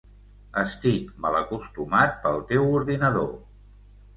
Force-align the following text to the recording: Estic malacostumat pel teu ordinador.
Estic 0.61 1.11
malacostumat 1.25 2.17
pel 2.25 2.41
teu 2.53 2.67
ordinador. 2.81 3.31